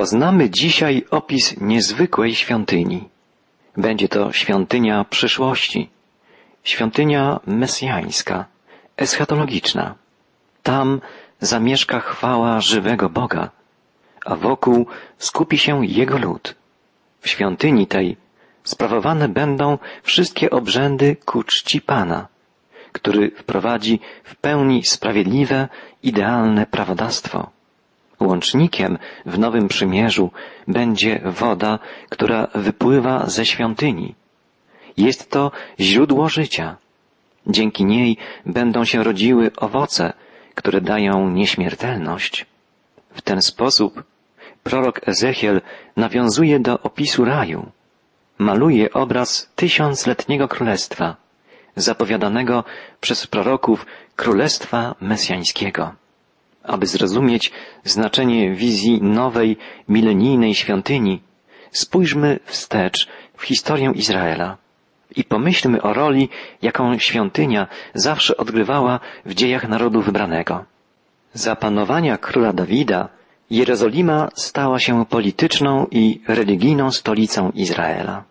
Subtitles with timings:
[0.00, 3.08] Poznamy dzisiaj opis niezwykłej świątyni.
[3.76, 5.90] Będzie to świątynia przyszłości,
[6.64, 8.44] świątynia mesjańska,
[8.96, 9.94] eschatologiczna.
[10.62, 11.00] Tam
[11.40, 13.50] zamieszka chwała żywego Boga,
[14.24, 14.86] a wokół
[15.18, 16.54] skupi się Jego lud.
[17.20, 18.16] W świątyni tej
[18.64, 22.28] sprawowane będą wszystkie obrzędy ku czci Pana,
[22.92, 25.68] który wprowadzi w pełni sprawiedliwe,
[26.02, 27.59] idealne prawodawstwo.
[28.20, 30.30] Łącznikiem w Nowym Przymierzu
[30.68, 34.14] będzie woda, która wypływa ze świątyni.
[34.96, 36.76] Jest to źródło życia.
[37.46, 40.12] Dzięki niej będą się rodziły owoce,
[40.54, 42.46] które dają nieśmiertelność.
[43.14, 44.02] W ten sposób
[44.62, 45.60] prorok Ezechiel
[45.96, 47.70] nawiązuje do opisu raju.
[48.38, 51.16] Maluje obraz tysiącletniego królestwa,
[51.76, 52.64] zapowiadanego
[53.00, 55.94] przez proroków królestwa mesjańskiego.
[56.62, 57.52] Aby zrozumieć
[57.84, 59.56] znaczenie wizji nowej,
[59.88, 61.22] milenijnej świątyni,
[61.70, 64.56] spójrzmy wstecz w historię Izraela
[65.16, 66.28] i pomyślmy o roli,
[66.62, 70.64] jaką świątynia zawsze odgrywała w dziejach narodu wybranego.
[71.32, 73.08] Za panowania króla Dawida
[73.50, 78.24] Jerozolima stała się polityczną i religijną stolicą Izraela.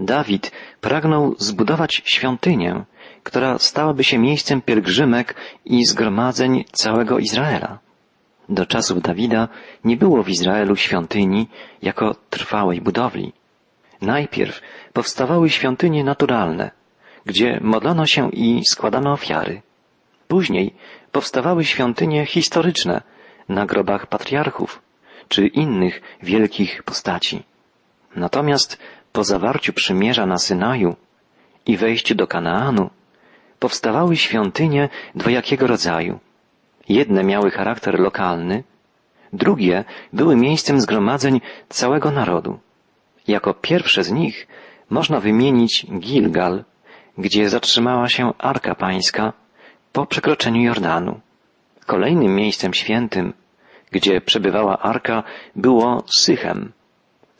[0.00, 2.84] Dawid pragnął zbudować świątynię,
[3.26, 7.78] która stałaby się miejscem pielgrzymek i zgromadzeń całego Izraela.
[8.48, 9.48] Do czasów Dawida
[9.84, 11.48] nie było w Izraelu świątyni
[11.82, 13.32] jako trwałej budowli.
[14.00, 14.60] Najpierw
[14.92, 16.70] powstawały świątynie naturalne,
[17.24, 19.62] gdzie modlono się i składano ofiary.
[20.28, 20.74] Później
[21.12, 23.02] powstawały świątynie historyczne
[23.48, 24.82] na grobach patriarchów
[25.28, 27.42] czy innych wielkich postaci.
[28.16, 28.78] Natomiast
[29.12, 30.96] po zawarciu przymierza na Synaju
[31.66, 32.90] i wejściu do Kanaanu
[33.58, 36.18] powstawały świątynie dwojakiego rodzaju.
[36.88, 38.64] Jedne miały charakter lokalny,
[39.32, 42.58] drugie były miejscem zgromadzeń całego narodu.
[43.28, 44.46] Jako pierwsze z nich
[44.90, 46.64] można wymienić Gilgal,
[47.18, 49.32] gdzie zatrzymała się Arka Pańska
[49.92, 51.20] po przekroczeniu Jordanu.
[51.86, 53.32] Kolejnym miejscem świętym,
[53.90, 55.22] gdzie przebywała Arka,
[55.56, 56.72] było Sychem.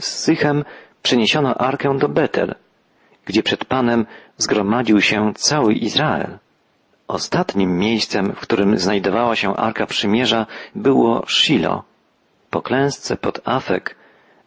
[0.00, 0.64] Z Sychem
[1.02, 2.54] przeniesiono Arkę do Betel,
[3.26, 4.06] gdzie przed Panem
[4.36, 6.38] zgromadził się cały Izrael.
[7.08, 11.84] Ostatnim miejscem, w którym znajdowała się Arka Przymierza, było Shilo.
[12.50, 13.96] Po klęsce pod Afek,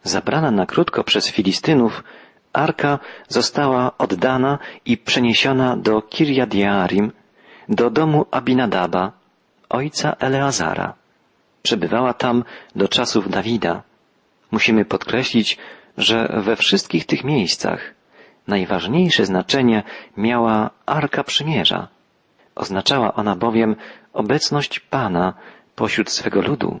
[0.02, 2.04] zabrana na krótko przez Filistynów,
[2.52, 2.98] Arka
[3.28, 6.50] została oddana i przeniesiona do Kirjat
[7.68, 9.12] do domu Abinadaba,
[9.68, 10.94] ojca Eleazara.
[11.62, 12.44] Przebywała tam
[12.76, 13.82] do czasów Dawida.
[14.50, 15.58] Musimy podkreślić,
[15.98, 17.99] że we wszystkich tych miejscach
[18.50, 19.82] najważniejsze znaczenie
[20.16, 21.88] miała Arka Przymierza.
[22.54, 23.76] Oznaczała ona bowiem
[24.12, 25.34] obecność Pana
[25.74, 26.80] pośród swego ludu.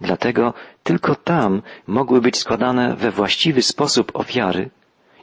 [0.00, 4.70] Dlatego tylko tam mogły być składane we właściwy sposób ofiary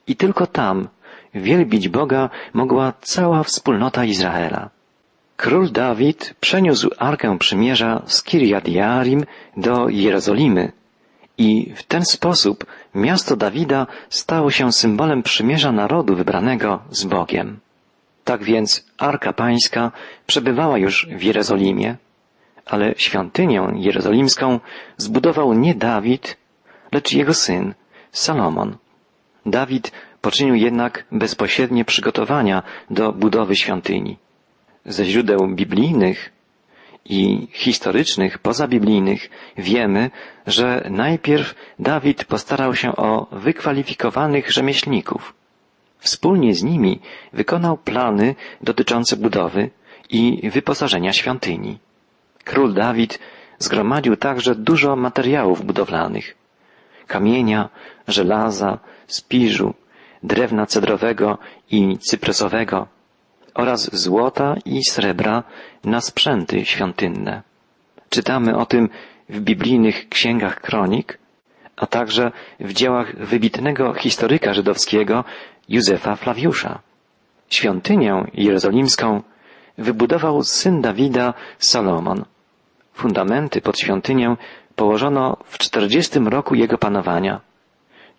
[0.08, 0.88] i tylko tam
[1.34, 4.70] wielbić Boga mogła cała wspólnota Izraela.
[5.38, 9.26] Król Dawid przeniósł Arkę Przymierza z Kirjat Jearim
[9.58, 10.72] do Jerozolimy
[11.38, 17.60] i w ten sposób miasto Dawida stało się symbolem przymierza narodu wybranego z Bogiem.
[18.24, 19.92] Tak więc Arka Pańska
[20.28, 21.98] przebywała już w Jerozolimie,
[22.66, 24.60] ale świątynię jerozolimską
[24.98, 26.38] zbudował nie Dawid,
[26.92, 27.74] lecz jego syn,
[28.12, 28.78] Salomon.
[29.46, 34.18] Dawid poczynił jednak bezpośrednie przygotowania do budowy świątyni.
[34.86, 36.32] Ze źródeł biblijnych
[37.06, 40.12] i historycznych, pozabiblijnych wiemy,
[40.48, 45.34] że najpierw Dawid postarał się o wykwalifikowanych rzemieślników.
[46.00, 47.00] Wspólnie z nimi
[47.34, 49.70] wykonał plany dotyczące budowy
[50.10, 51.80] i wyposażenia świątyni.
[52.44, 53.20] Król Dawid
[53.60, 56.36] zgromadził także dużo materiałów budowlanych.
[57.08, 57.70] Kamienia,
[58.08, 59.74] żelaza, spiżu,
[60.24, 61.38] drewna cedrowego
[61.72, 62.88] i cypresowego
[63.60, 65.44] oraz złota i srebra
[65.84, 67.42] na sprzęty świątynne.
[68.10, 68.90] Czytamy o tym
[69.30, 71.18] w biblijnych księgach kronik,
[71.78, 75.24] a także w dziełach wybitnego historyka żydowskiego
[75.70, 76.80] Józefa Flawiusza.
[77.50, 79.24] Świątynię jerozolimską
[79.78, 82.26] wybudował syn Dawida Salomon.
[82.94, 84.36] Fundamenty pod świątynię
[84.76, 87.42] położono w czterdziestym roku jego panowania,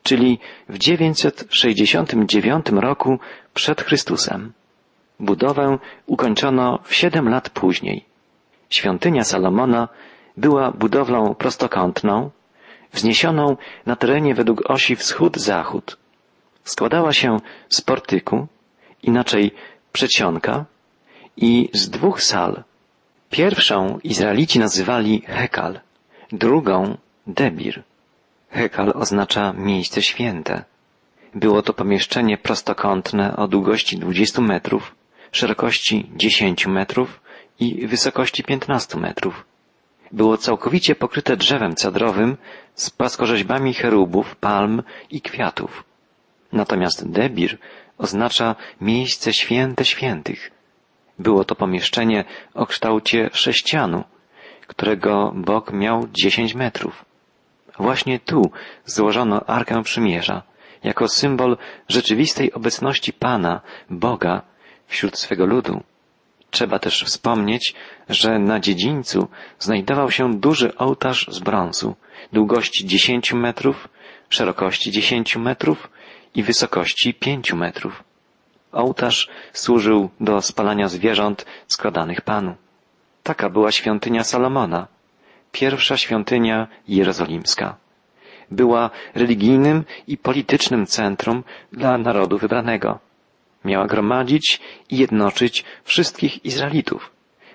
[0.02, 0.38] czyli
[0.68, 3.18] w 969 roku
[3.54, 4.52] przed Chrystusem.
[5.20, 8.04] Budowę ukończono w siedem lat później.
[8.70, 9.88] Świątynia Salomona
[10.36, 12.30] była budowlą prostokątną,
[12.92, 13.56] wzniesioną
[13.86, 15.96] na terenie według osi wschód-zachód.
[16.64, 18.46] Składała się z portyku,
[19.02, 19.50] inaczej
[19.92, 20.64] przedsionka
[21.36, 22.62] i z dwóch sal.
[23.30, 25.80] Pierwszą Izraelici nazywali Hekal,
[26.32, 26.96] drugą
[27.26, 27.82] Debir.
[28.50, 30.64] Hekal oznacza miejsce święte.
[31.34, 34.94] Było to pomieszczenie prostokątne o długości 20 metrów,
[35.32, 37.20] szerokości 10 metrów
[37.60, 39.44] i wysokości 15 metrów.
[40.12, 42.36] Było całkowicie pokryte drzewem cedrowym
[42.74, 45.84] z płaskorzeźbami cherubów, palm i kwiatów.
[46.52, 47.58] Natomiast debir
[47.98, 50.50] oznacza miejsce święte świętych.
[51.18, 52.24] Było to pomieszczenie
[52.54, 54.04] o kształcie sześcianu,
[54.66, 57.04] którego bok miał dziesięć metrów.
[57.78, 58.50] Właśnie tu
[58.84, 60.42] złożono Arkę Przymierza,
[60.84, 61.56] jako symbol
[61.88, 63.60] rzeczywistej obecności Pana,
[63.90, 64.42] Boga,
[64.90, 65.82] wśród swego ludu.
[66.50, 67.74] Trzeba też wspomnieć,
[68.08, 69.28] że na dziedzińcu
[69.58, 71.94] znajdował się duży ołtarz z brązu,
[72.32, 73.88] długości dziesięciu metrów,
[74.28, 75.90] szerokości dziesięciu metrów
[76.34, 78.04] i wysokości pięciu metrów.
[78.72, 82.54] Ołtarz służył do spalania zwierząt składanych Panu.
[83.22, 84.86] Taka była świątynia Salomona,
[85.52, 87.76] pierwsza świątynia jerozolimska.
[88.50, 92.98] Była religijnym i politycznym centrum dla narodu wybranego.
[93.64, 94.60] Miała gromadzić
[94.90, 97.10] i jednoczyć wszystkich Izraelitów.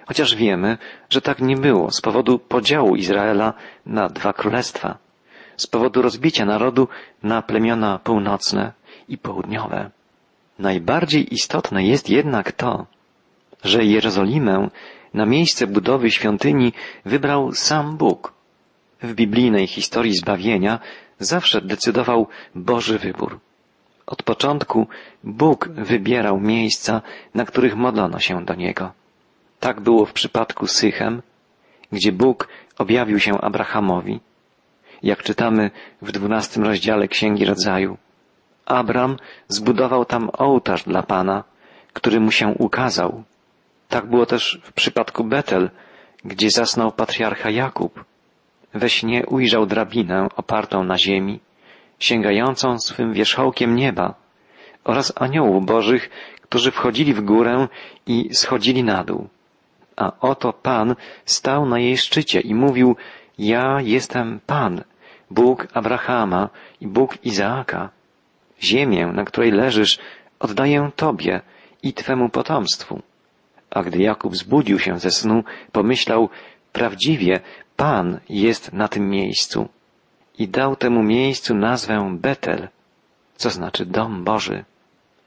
[0.07, 0.77] Chociaż wiemy,
[1.09, 3.53] że tak nie było z powodu podziału Izraela
[3.85, 4.97] na dwa królestwa,
[5.57, 6.87] z powodu rozbicia narodu
[7.23, 8.71] na plemiona północne
[9.09, 9.91] i południowe.
[10.59, 12.85] Najbardziej istotne jest jednak to,
[13.63, 14.69] że Jerozolimę
[15.13, 16.73] na miejsce budowy świątyni
[17.05, 18.33] wybrał sam Bóg.
[19.01, 20.79] W biblijnej historii zbawienia
[21.19, 23.39] zawsze decydował Boży wybór.
[24.07, 24.87] Od początku
[25.23, 27.01] Bóg wybierał miejsca,
[27.33, 28.91] na których modlono się do Niego.
[29.59, 31.21] Tak było w przypadku Sychem,
[31.91, 32.47] gdzie Bóg
[32.77, 34.19] objawił się Abrahamowi.
[35.03, 35.71] Jak czytamy
[36.01, 37.97] w dwunastym rozdziale Księgi Rodzaju,
[38.65, 39.17] Abram
[39.47, 41.43] zbudował tam ołtarz dla Pana,
[41.93, 43.23] który mu się ukazał.
[43.89, 45.69] Tak było też w przypadku Betel,
[46.25, 48.05] gdzie zasnął patriarcha Jakub.
[48.73, 51.39] We śnie ujrzał drabinę opartą na ziemi,
[51.99, 54.13] sięgającą swym wierzchołkiem nieba
[54.83, 56.09] oraz aniołów bożych,
[56.41, 57.67] którzy wchodzili w górę
[58.07, 59.27] i schodzili na dół.
[59.95, 60.95] A oto Pan
[61.25, 62.95] stał na jej szczycie i mówił,
[63.37, 64.83] ja jestem Pan,
[65.31, 66.49] Bóg Abrahama
[66.81, 67.89] i Bóg Izaaka.
[68.63, 69.99] Ziemię, na której leżysz,
[70.39, 71.41] oddaję Tobie
[71.83, 73.01] i Twemu potomstwu.
[73.69, 76.29] A gdy Jakub zbudził się ze snu, pomyślał,
[76.73, 77.39] prawdziwie
[77.75, 79.69] Pan jest na tym miejscu.
[80.39, 82.67] I dał temu miejscu nazwę Betel,
[83.35, 84.65] co znaczy dom Boży.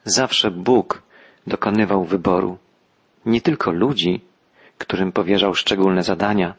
[0.04, 1.02] Zawsze Bóg
[1.46, 2.58] dokonywał wyboru.
[3.26, 4.20] Nie tylko ludzi,
[4.78, 6.54] którym powierzał szczególne zadania,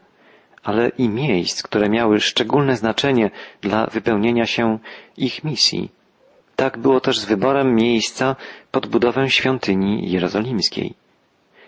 [0.62, 3.30] ale i miejsc, które miały szczególne znaczenie
[3.62, 4.78] dla wypełnienia się
[5.16, 5.90] ich misji.
[6.56, 8.36] Tak było też z wyborem miejsca
[8.70, 10.94] pod budowę świątyni jerozolimskiej.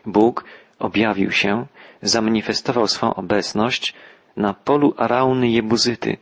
[0.06, 0.44] Bóg
[0.79, 1.67] objawił się,
[2.02, 3.94] zamanifestował swą obecność
[4.37, 6.17] na polu Arauny Jebuzyty.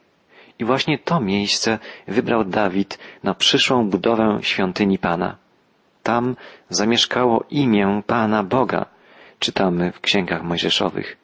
[0.61, 1.79] I właśnie to miejsce
[2.09, 5.37] wybrał Dawid na przyszłą budowę świątyni Pana.
[6.03, 6.37] Tam
[6.69, 8.87] zamieszkało imię Pana Boga,
[9.39, 11.17] czytamy w księgach mojżeszowych.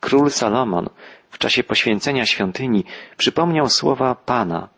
[0.00, 0.88] Król Salomon
[1.30, 2.84] w czasie poświęcenia świątyni
[3.16, 4.68] przypomniał słowa Pana.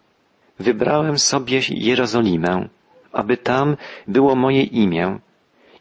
[0.58, 2.68] Wybrałem sobie Jerozolimę,
[3.12, 3.76] aby tam
[4.08, 5.18] było moje imię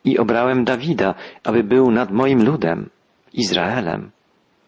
[0.06, 2.90] i obrałem Dawida, aby był nad moim ludem,
[3.34, 4.12] Izraelem.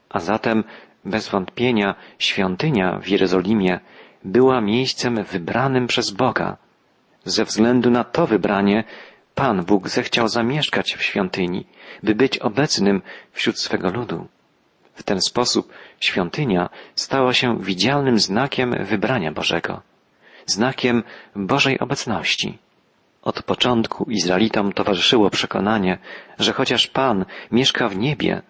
[0.09, 0.63] A zatem
[1.06, 3.80] bez wątpienia świątynia w Jerozolimie
[4.24, 6.58] była miejscem wybranym przez Boga.
[7.25, 8.84] Ze względu na to wybranie
[9.36, 11.65] Pan Bóg zechciał zamieszkać w świątyni,
[12.03, 14.27] by być obecnym wśród swego ludu.
[14.93, 19.81] W ten sposób świątynia stała się widzialnym znakiem wybrania Bożego,
[20.46, 21.03] znakiem
[21.36, 22.58] Bożej obecności.
[23.22, 25.98] Od początku Izraelitom towarzyszyło przekonanie,
[26.39, 28.41] że chociaż Pan mieszka w niebie,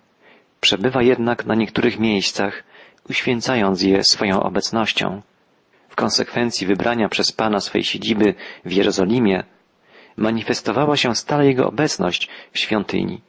[0.61, 2.63] przebywa jednak na niektórych miejscach,
[3.09, 5.21] uświęcając je swoją obecnością.
[5.89, 8.33] W konsekwencji wybrania przez Pana swej siedziby
[8.65, 9.43] w Jerozolimie,
[10.17, 13.21] manifestowała się stale Jego obecność w świątyni.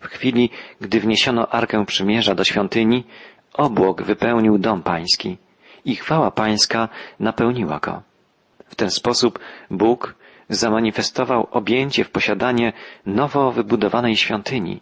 [0.00, 0.50] W chwili,
[0.80, 3.04] gdy wniesiono Arkę Przymierza do świątyni,
[3.52, 5.38] obłok wypełnił dom pański
[5.84, 6.88] i chwała pańska
[7.20, 8.02] napełniła go.
[8.66, 9.38] W ten sposób
[9.70, 10.14] Bóg
[10.48, 12.72] zamanifestował objęcie w posiadanie
[13.06, 14.80] nowo wybudowanej świątyni.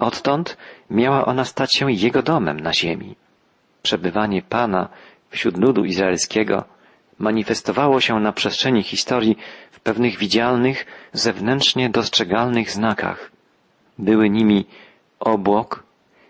[0.00, 0.56] Odtąd
[0.90, 3.16] miała ona stać się Jego domem na ziemi.
[3.82, 4.88] Przebywanie Pana
[5.30, 6.64] wśród ludu izraelskiego
[7.18, 9.36] manifestowało się na przestrzeni historii
[9.70, 13.30] w pewnych widzialnych, zewnętrznie dostrzegalnych znakach.
[13.98, 14.66] Były nimi
[15.20, 15.82] obłok,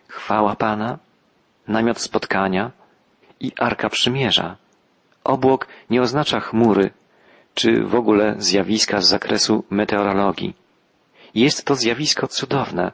[0.09, 0.99] chwała Pana,
[1.69, 2.71] namiot spotkania
[3.41, 4.57] i arka przymierza.
[5.25, 6.91] Obłok nie oznacza chmury,
[7.55, 10.55] czy w ogóle zjawiska z zakresu meteorologii.
[11.35, 12.93] Jest to zjawisko cudowne,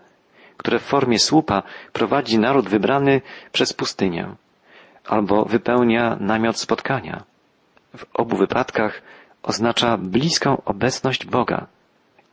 [0.57, 3.21] które w formie słupa prowadzi naród wybrany
[3.53, 4.29] przez pustynię.
[5.07, 7.23] albo wypełnia namiot spotkania.
[7.97, 9.03] W obu wypadkach
[9.43, 11.67] oznacza bliską obecność Boga.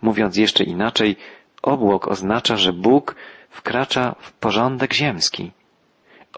[0.02, 1.16] Mówiąc jeszcze inaczej,
[1.62, 3.16] obłok oznacza, że Bóg
[3.50, 5.52] wkracza w porządek ziemski.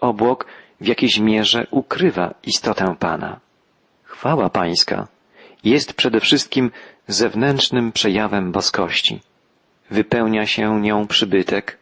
[0.00, 0.46] Obłok
[0.80, 3.40] w jakiejś mierze ukrywa istotę Pana.
[4.04, 5.08] Chwała Pańska
[5.64, 6.70] jest przede wszystkim
[7.08, 9.20] zewnętrznym przejawem boskości.
[9.90, 11.78] Wypełnia się nią przybytek,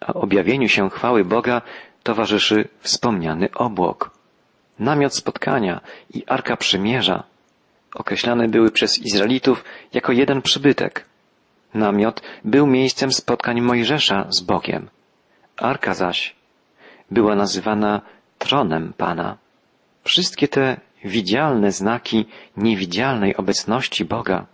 [0.00, 1.62] a objawieniu się chwały Boga
[2.02, 4.10] towarzyszy wspomniany obłok.
[4.78, 5.80] Namiot spotkania
[6.14, 7.22] i Arka Przymierza
[7.94, 11.04] określane były przez Izraelitów jako jeden przybytek.
[11.74, 14.88] Namiot był miejscem spotkań Mojżesza z Bogiem.
[15.56, 16.36] Arka zaś
[17.10, 18.00] była nazywana
[18.38, 19.36] tronem Pana.
[20.04, 24.46] Wszystkie te widzialne znaki niewidzialnej obecności Boga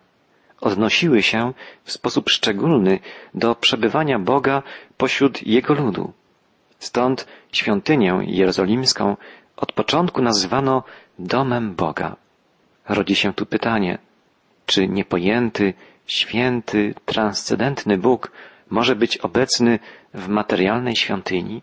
[0.64, 1.52] odnosiły się
[1.84, 2.98] w sposób szczególny
[3.34, 4.62] do przebywania Boga
[4.96, 6.12] pośród Jego ludu.
[6.78, 9.16] Stąd świątynię jerozolimską
[9.56, 10.82] od początku nazywano
[11.18, 12.16] domem Boga.
[12.88, 13.98] Rodzi się tu pytanie,
[14.66, 15.74] czy niepojęty,
[16.06, 18.32] święty, transcendentny Bóg
[18.70, 19.78] może być obecny
[20.14, 21.62] w materialnej świątyni?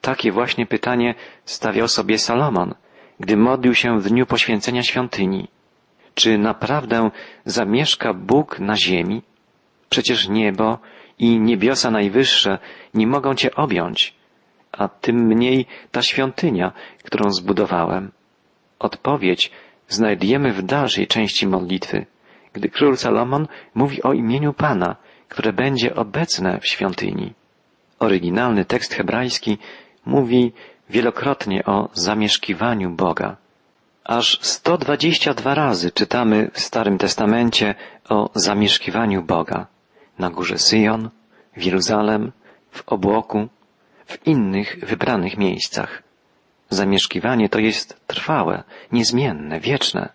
[0.00, 1.14] Takie właśnie pytanie
[1.44, 2.74] stawiał sobie Salomon,
[3.20, 5.48] gdy modlił się w dniu poświęcenia świątyni.
[6.18, 7.10] Czy naprawdę
[7.44, 9.22] zamieszka Bóg na ziemi?
[9.90, 10.78] Przecież niebo
[11.18, 12.58] i niebiosa najwyższe
[12.94, 14.14] nie mogą Cię objąć,
[14.72, 16.72] a tym mniej ta świątynia,
[17.04, 18.10] którą zbudowałem.
[18.78, 19.50] Odpowiedź
[19.88, 22.06] znajdujemy w dalszej części modlitwy,
[22.52, 24.96] gdy król Salomon mówi o imieniu Pana,
[25.28, 27.34] które będzie obecne w świątyni.
[27.98, 29.58] Oryginalny tekst hebrajski
[30.06, 30.52] mówi
[30.90, 33.36] wielokrotnie o zamieszkiwaniu Boga.
[34.08, 37.74] Aż 122 razy czytamy w Starym Testamencie
[38.08, 39.66] o zamieszkiwaniu Boga
[40.18, 41.10] na górze Syjon,
[41.56, 42.32] w Jeruzalem,
[42.70, 43.48] w obłoku,
[44.06, 46.02] w innych wybranych miejscach.
[46.70, 48.62] Zamieszkiwanie to jest trwałe,
[48.92, 50.08] niezmienne, wieczne.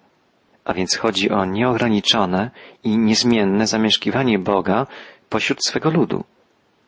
[0.66, 2.52] A więc chodzi o nieograniczone
[2.84, 4.88] i niezmienne zamieszkiwanie Boga
[5.30, 6.24] pośród swego ludu.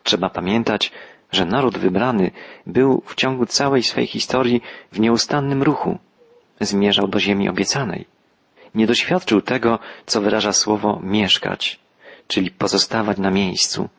[0.03, 0.91] Trzeba pamiętać,
[1.31, 2.31] że naród wybrany
[2.67, 5.99] był w ciągu całej swej historii w nieustannym ruchu.
[6.59, 8.05] Zmierzał do ziemi obiecanej.
[8.75, 11.79] Nie doświadczył tego, co wyraża słowo mieszkać,
[12.27, 13.89] czyli pozostawać na miejscu.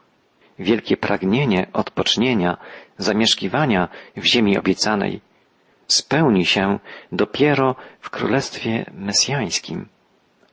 [0.59, 2.57] Wielkie pragnienie odpocznienia,
[2.99, 5.21] zamieszkiwania w ziemi obiecanej
[5.89, 6.79] spełni się
[7.13, 9.89] dopiero w Królestwie Mesjańskim.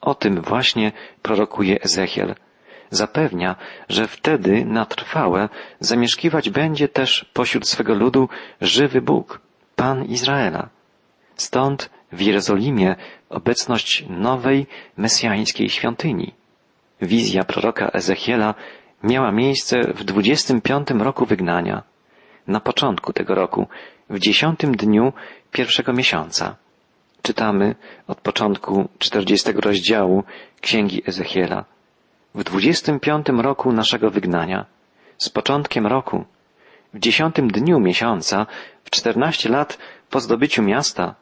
[0.01, 0.91] O tym właśnie
[1.21, 2.35] prorokuje Ezechiel.
[2.89, 3.55] Zapewnia,
[3.89, 8.29] że wtedy na trwałe zamieszkiwać będzie też pośród swego ludu
[8.61, 9.41] żywy Bóg,
[9.75, 10.69] Pan Izraela.
[11.35, 12.95] Stąd w Jerozolimie
[13.29, 16.33] obecność nowej mesjańskiej świątyni.
[17.01, 18.55] Wizja proroka Ezechiela
[19.03, 21.83] miała miejsce w 25 roku wygnania,
[22.47, 23.67] na początku tego roku,
[24.09, 25.13] w dziesiątym dniu
[25.51, 26.55] pierwszego miesiąca.
[27.21, 27.75] Czytamy
[28.07, 30.23] od początku czterdziestego rozdziału
[30.61, 31.65] Księgi Ezechiela.
[32.35, 34.65] W dwudziestym piątym roku naszego wygnania,
[35.17, 36.25] z początkiem roku,
[36.93, 38.45] w dziesiątym dniu miesiąca,
[38.83, 39.77] w czternaście lat
[40.09, 41.15] po zdobyciu miasta,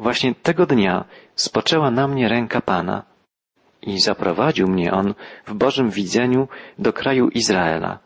[0.00, 1.04] właśnie tego dnia
[1.34, 3.02] spoczęła na mnie ręka Pana
[3.82, 5.14] i zaprowadził mnie On
[5.46, 7.98] w Bożym widzeniu do kraju Izraela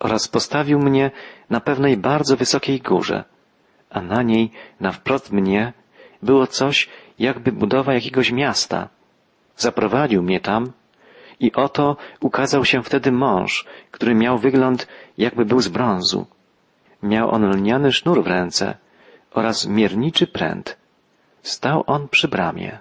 [0.00, 1.10] oraz postawił mnie
[1.50, 3.24] na pewnej bardzo wysokiej górze,
[3.90, 5.72] a na niej, na wprost mnie,
[6.22, 8.88] było coś jakby budowa jakiegoś miasta.
[9.56, 10.72] Zaprowadził mnie tam
[11.40, 16.26] i oto ukazał się wtedy mąż, który miał wygląd jakby był z brązu.
[17.02, 18.74] Miał on lniany sznur w ręce
[19.30, 20.81] oraz mierniczy pręt.
[21.42, 22.78] Stał on przy bramie.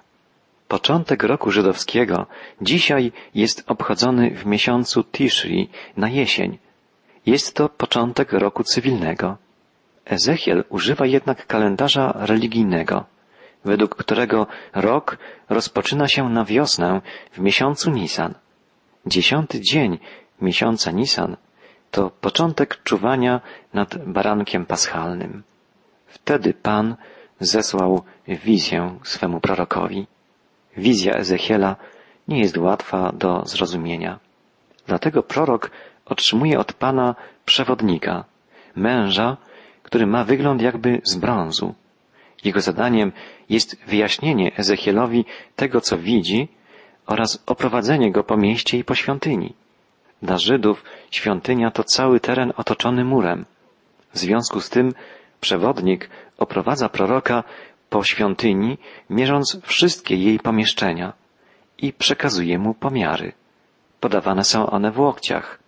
[0.68, 2.26] Początek roku żydowskiego
[2.62, 6.58] dzisiaj jest obchodzony w miesiącu Tishri na jesień.
[7.26, 9.38] Jest to początek roku cywilnego.
[10.06, 13.06] Ezechiel używa jednak kalendarza religijnego,
[13.66, 15.18] według którego rok
[15.50, 17.02] rozpoczyna się na wiosnę
[17.32, 18.34] w miesiącu Nisan.
[19.06, 20.00] Dziesiąty dzień
[20.42, 21.38] miesiąca Nisan
[21.92, 23.42] to początek czuwania
[23.74, 25.44] nad barankiem paschalnym.
[26.08, 26.96] Wtedy Pan
[27.42, 30.08] zesłał wizję swemu prorokowi.
[30.78, 31.76] Wizja Ezechiela
[32.28, 34.20] nie jest łatwa do zrozumienia.
[34.88, 35.72] Dlatego prorok
[36.06, 38.24] otrzymuje od Pana przewodnika,
[38.76, 39.38] męża,
[39.84, 41.74] który ma wygląd jakby z brązu.
[42.44, 43.12] Jego zadaniem
[43.50, 46.48] jest wyjaśnienie Ezechielowi tego, co widzi
[47.06, 49.54] oraz oprowadzenie go po mieście i po świątyni.
[50.22, 53.46] Dla Żydów świątynia to cały teren otoczony murem.
[54.14, 54.94] W związku z tym
[55.42, 57.44] przewodnik oprowadza proroka
[57.90, 58.78] po świątyni,
[59.10, 61.14] mierząc wszystkie jej pomieszczenia
[61.78, 63.34] i przekazuje mu pomiary.
[64.00, 65.60] Podawane są one w łokciach.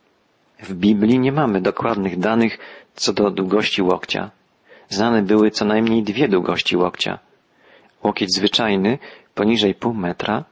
[0.60, 2.58] W Biblii nie mamy dokładnych danych
[2.96, 4.32] co do długości łokcia.
[4.90, 7.20] znane były co najmniej dwie długości łokcia.
[8.04, 9.00] Łokieć zwyczajny
[9.36, 10.44] poniżej pół metra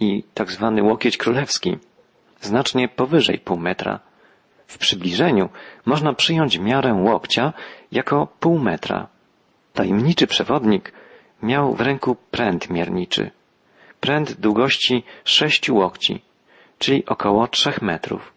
[0.00, 1.78] i tak zwany łokieć królewski
[2.40, 4.00] znacznie powyżej pół metra.
[4.70, 5.48] W przybliżeniu
[5.86, 7.52] można przyjąć miarę łokcia
[7.92, 9.08] jako pół metra.
[9.72, 10.92] Tajemniczy przewodnik
[11.42, 13.30] miał w ręku pręt mierniczy.
[14.00, 16.22] Pręt długości sześciu łokci,
[16.78, 18.32] czyli około trzech metrów.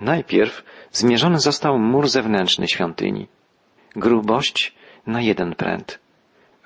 [0.00, 3.26] Najpierw zmierzony został mur zewnętrzny świątyni.
[3.96, 4.74] Grubość
[5.06, 5.98] na jeden pręt.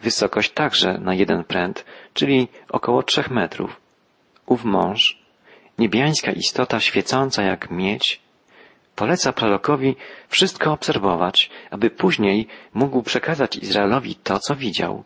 [0.01, 1.85] Wysokość także na jeden pręt,
[2.15, 3.81] czyli około trzech metrów.
[4.47, 5.19] Ów mąż,
[5.79, 8.24] niebiańska istota świecąca jak miedź,
[8.97, 9.97] poleca prorokowi
[10.29, 15.05] wszystko obserwować, aby później mógł przekazać Izraelowi to, co widział.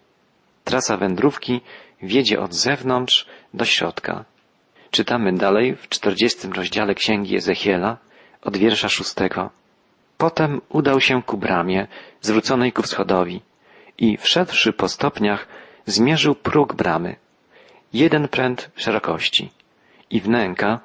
[0.65, 1.61] Trasa wędrówki
[2.03, 4.25] wiedzie od zewnątrz do środka.
[4.91, 7.97] Czytamy dalej w czterdziestym rozdziale księgi Ezechiela
[8.43, 9.51] od wiersza szóstego.
[10.19, 11.87] Potem udał się ku bramie,
[12.21, 13.41] zwróconej ku wschodowi
[13.99, 15.49] i wszedłszy po stopniach
[15.87, 17.17] zmierzył próg bramy.
[17.93, 19.51] Jeden pręt szerokości
[20.11, 20.81] i wnęka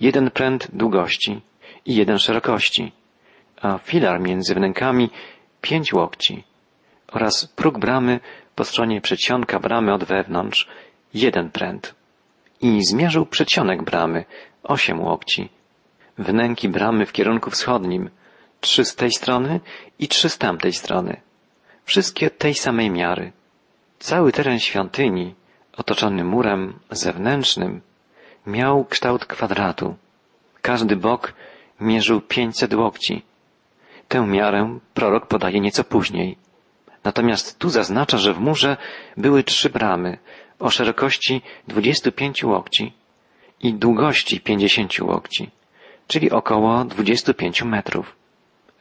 [0.00, 1.40] jeden pręt długości
[1.86, 2.92] i jeden szerokości,
[3.62, 5.10] a filar między wnękami
[5.60, 6.44] pięć łokci
[7.12, 8.20] oraz próg bramy
[8.54, 10.68] po stronie przedsionka bramy od wewnątrz
[11.14, 11.94] jeden pręt.
[12.60, 14.24] I zmierzył przedsionek bramy
[14.62, 15.48] osiem łokci.
[16.18, 18.10] Wnęki bramy w kierunku wschodnim
[18.60, 19.60] trzy z tej strony
[19.98, 21.20] i trzy z tamtej strony.
[21.84, 23.32] Wszystkie tej samej miary.
[23.98, 25.34] Cały teren świątyni,
[25.76, 27.80] otoczony murem zewnętrznym,
[28.46, 29.94] miał kształt kwadratu.
[30.62, 31.34] Każdy bok
[31.80, 33.22] mierzył pięćset łokci.
[34.08, 36.36] Tę miarę prorok podaje nieco później.
[37.04, 38.76] Natomiast tu zaznacza, że w murze
[39.16, 40.18] były trzy bramy
[40.58, 42.92] o szerokości 25 łokci
[43.62, 45.50] i długości 50 łokci,
[46.06, 48.16] czyli około 25 metrów.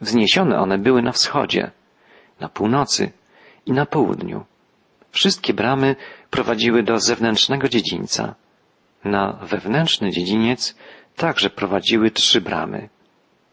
[0.02, 1.72] Wzniesione one były na wschodzie,
[2.40, 3.12] na północy
[3.66, 4.46] i na południu.
[5.12, 5.96] Wszystkie bramy
[6.30, 8.36] prowadziły do zewnętrznego dziedzińca.
[9.03, 10.75] Na wewnętrzny dziedziniec
[11.16, 12.89] także prowadziły trzy bramy.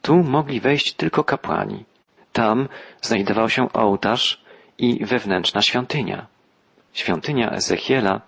[0.03, 1.85] Tu mogli wejść tylko kapłani.
[2.33, 2.69] Tam
[3.03, 4.45] znajdował się ołtarz
[4.79, 6.27] i wewnętrzna świątynia.
[6.93, 8.21] Świątynia Ezechiela,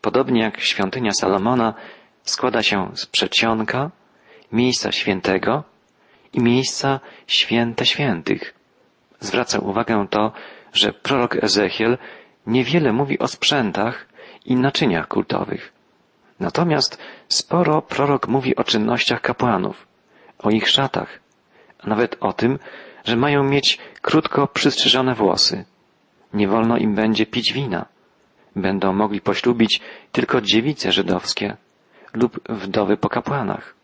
[0.00, 1.74] podobnie jak świątynia Salomona,
[2.22, 3.90] składa się z przedsionka,
[4.52, 5.64] miejsca świętego
[6.32, 8.54] i miejsca święte świętych.
[9.20, 10.32] Zwraca uwagę to,
[10.72, 11.98] że prorok Ezechiel
[12.46, 14.06] niewiele mówi o sprzętach
[14.44, 15.75] i naczyniach kultowych.
[16.40, 19.86] Natomiast sporo prorok mówi o czynnościach kapłanów,
[20.38, 21.20] o ich szatach,
[21.78, 22.58] a nawet o tym,
[23.04, 25.64] że mają mieć krótko przystrzyżone włosy.
[26.34, 27.86] Nie wolno im będzie pić wina.
[28.56, 29.80] Będą mogli poślubić
[30.12, 31.56] tylko dziewice żydowskie
[32.12, 33.74] lub wdowy po kapłanach.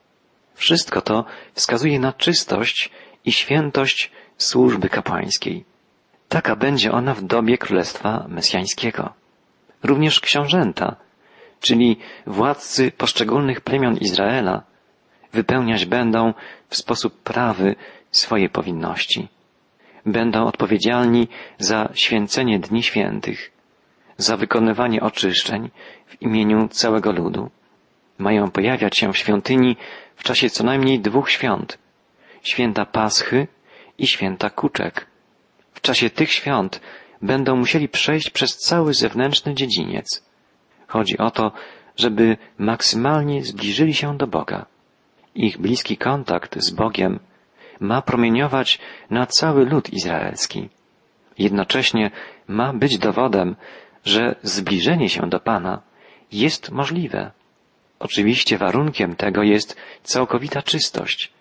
[0.55, 2.91] Wszystko to wskazuje na czystość
[3.25, 5.65] i świętość służby kapłańskiej.
[6.29, 9.13] Taka będzie ona w dobie Królestwa Mesjańskiego.
[9.83, 10.97] Również książęta,
[11.63, 11.97] czyli
[12.27, 14.63] władcy poszczególnych plemion Izraela,
[15.33, 16.35] wypełniać będą
[16.69, 17.75] w sposób prawy
[18.11, 19.29] swoje powinności.
[20.07, 23.51] Będą odpowiedzialni za święcenie dni świętych,
[24.17, 25.71] za wykonywanie oczyszczeń
[26.07, 27.51] w imieniu całego ludu.
[28.19, 29.77] Mają pojawiać się w świątyni
[30.17, 31.79] w czasie co najmniej dwóch świąt.
[32.43, 33.47] Święta Paschy
[33.99, 35.07] i święta Kuczek.
[35.75, 36.81] W czasie tych świąt
[37.23, 40.32] będą musieli przejść przez cały zewnętrzny dziedziniec.
[40.93, 41.53] Chodzi o to,
[41.97, 44.67] żeby maksymalnie zbliżyli się do Boga.
[45.35, 47.19] Ich bliski kontakt z Bogiem
[47.81, 48.79] ma promieniować
[49.11, 50.69] na cały lud izraelski.
[51.39, 52.11] Jednocześnie
[52.49, 53.57] ma być dowodem,
[54.05, 55.83] że zbliżenie się do Pana
[56.33, 57.31] jest możliwe.
[57.99, 61.33] Oczywiście warunkiem tego jest całkowita czystość.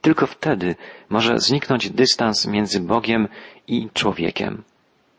[0.00, 0.74] Tylko wtedy
[1.08, 3.28] może zniknąć dystans między Bogiem
[3.66, 4.62] i człowiekiem.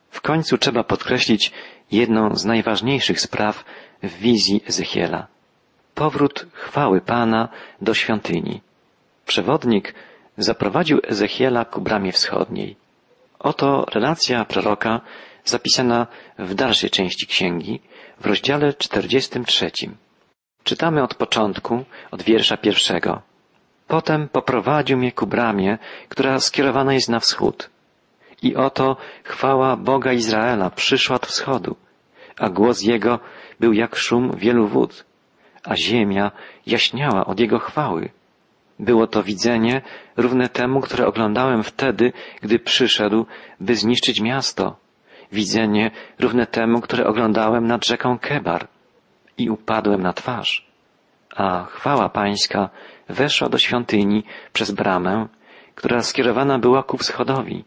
[0.10, 1.52] W końcu trzeba podkreślić
[1.92, 3.66] jedną z najważniejszych spraw
[4.04, 5.28] w wizji Ezechiela.
[5.96, 7.50] Powrót chwały Pana
[7.82, 8.62] do świątyni.
[9.26, 9.94] Przewodnik
[10.38, 12.76] zaprowadził Ezechiela ku bramie wschodniej.
[13.40, 15.02] Oto relacja proroka
[15.46, 16.08] zapisana
[16.40, 17.80] w dalszej części księgi,
[18.20, 19.72] w rozdziale 43.
[20.64, 23.22] Czytamy od początku, od wiersza pierwszego.
[23.88, 25.78] Potem poprowadził mnie ku bramie,
[26.10, 27.70] która skierowana jest na wschód.
[28.42, 31.76] I oto chwała Boga Izraela przyszła od wschodu,
[32.38, 33.20] a głos Jego
[33.60, 35.06] był jak szum wielu wód,
[35.64, 36.32] a ziemia
[36.66, 38.10] jaśniała od Jego chwały.
[38.80, 39.82] Było to widzenie
[40.18, 43.26] równe temu, które oglądałem wtedy, gdy przyszedł,
[43.60, 44.76] by zniszczyć miasto.
[45.32, 48.68] Widzenie równe temu, które oglądałem nad rzeką Kebar.
[49.38, 50.68] I upadłem na twarz.
[51.36, 52.70] A chwała pańska
[53.10, 54.24] weszła do świątyni
[54.54, 55.28] przez bramę,
[55.76, 57.64] która skierowana była ku wschodowi.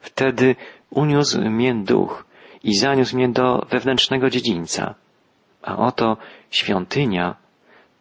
[0.00, 0.56] Wtedy
[0.90, 2.24] uniósł mię duch
[2.64, 4.94] i zaniósł mnie do wewnętrznego dziedzińca.
[5.62, 6.16] A oto
[6.50, 7.36] świątynia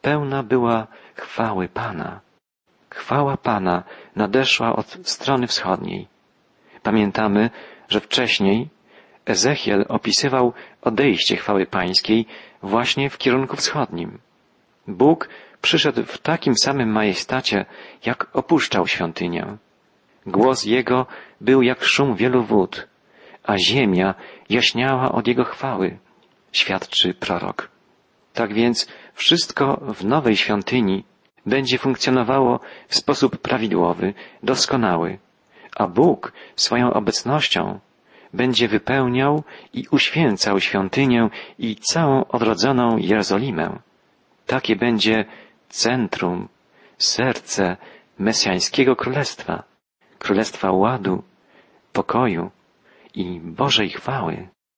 [0.01, 2.19] pełna była chwały Pana.
[2.89, 3.83] Chwała Pana
[4.15, 6.07] nadeszła od strony wschodniej.
[6.83, 7.49] Pamiętamy,
[7.89, 8.69] że wcześniej
[9.25, 12.25] Ezechiel opisywał odejście chwały pańskiej
[12.63, 14.19] właśnie w kierunku wschodnim.
[14.87, 15.29] Bóg
[15.61, 17.65] przyszedł w takim samym majestacie,
[18.05, 19.57] jak opuszczał świątynię.
[20.29, 21.05] Głos Jego
[21.41, 22.87] był jak szum wielu wód,
[23.43, 24.15] a ziemia
[24.49, 25.97] jaśniała od Jego chwały,
[26.51, 27.69] świadczy prorok.
[28.33, 31.03] Tak więc wszystko w nowej świątyni
[31.45, 34.13] będzie funkcjonowało w sposób prawidłowy,
[34.43, 35.19] doskonały,
[35.75, 37.79] a Bóg swoją obecnością
[38.33, 43.79] będzie wypełniał i uświęcał świątynię i całą odrodzoną Jerozolimę.
[44.45, 45.25] Takie będzie
[45.69, 46.47] centrum,
[46.97, 47.77] serce
[48.19, 49.63] mesjańskiego królestwa,
[50.19, 51.23] królestwa ładu,
[51.93, 52.51] pokoju
[53.13, 54.47] i Bożej chwały.